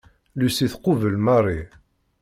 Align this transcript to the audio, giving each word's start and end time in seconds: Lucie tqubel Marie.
Lucie 0.37 0.67
tqubel 0.71 1.15
Marie. 1.25 1.67